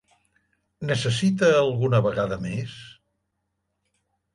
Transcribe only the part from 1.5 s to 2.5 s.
alguna vegada